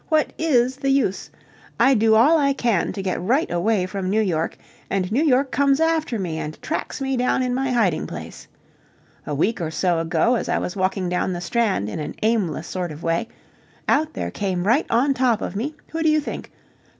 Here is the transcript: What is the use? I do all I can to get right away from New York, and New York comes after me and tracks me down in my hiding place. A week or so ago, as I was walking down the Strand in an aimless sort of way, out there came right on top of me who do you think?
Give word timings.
What 0.09 0.33
is 0.39 0.77
the 0.77 0.89
use? 0.89 1.29
I 1.79 1.93
do 1.93 2.15
all 2.15 2.35
I 2.39 2.53
can 2.53 2.91
to 2.93 3.03
get 3.03 3.21
right 3.21 3.51
away 3.51 3.85
from 3.85 4.09
New 4.09 4.19
York, 4.19 4.57
and 4.89 5.11
New 5.11 5.23
York 5.23 5.51
comes 5.51 5.79
after 5.79 6.17
me 6.17 6.39
and 6.39 6.59
tracks 6.59 7.01
me 7.01 7.15
down 7.15 7.43
in 7.43 7.53
my 7.53 7.69
hiding 7.69 8.07
place. 8.07 8.47
A 9.27 9.35
week 9.35 9.61
or 9.61 9.69
so 9.69 9.99
ago, 9.99 10.33
as 10.33 10.49
I 10.49 10.57
was 10.57 10.75
walking 10.75 11.07
down 11.07 11.33
the 11.33 11.39
Strand 11.39 11.87
in 11.87 11.99
an 11.99 12.15
aimless 12.23 12.65
sort 12.65 12.91
of 12.91 13.03
way, 13.03 13.27
out 13.87 14.13
there 14.15 14.31
came 14.31 14.63
right 14.65 14.87
on 14.89 15.13
top 15.13 15.39
of 15.39 15.55
me 15.55 15.75
who 15.91 16.01
do 16.01 16.09
you 16.09 16.19
think? 16.19 16.51